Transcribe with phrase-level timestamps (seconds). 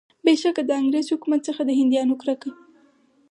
[0.25, 2.49] بېشکه د انګریز حکومت څخه د هندیانو کرکه.